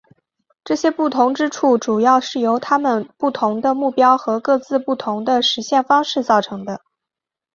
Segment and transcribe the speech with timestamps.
[0.63, 6.81] 这些不同之处主要是由他们不同的目标和各自不同的实现方式造成的。